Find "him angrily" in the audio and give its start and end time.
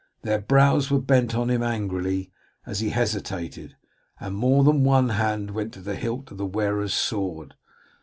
1.51-2.31